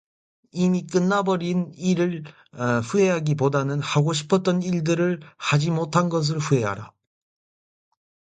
이미 0.51 0.87
끝나버린 0.87 1.73
일을 1.75 2.23
후회하기 2.85 3.35
보다는 3.35 3.81
하고 3.81 4.13
싶었던 4.13 4.63
일들을 4.63 5.19
하지못한 5.37 6.09
것을 6.09 6.39
후회하라. 6.39 6.91